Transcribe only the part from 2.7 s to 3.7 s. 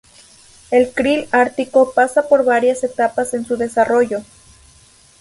etapas en su